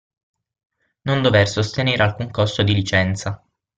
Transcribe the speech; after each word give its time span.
Non 1.03 1.21
dover 1.21 1.47
sostenere 1.47 2.01
alcun 2.01 2.31
costo 2.31 2.63
di 2.63 2.73
licenza. 2.73 3.45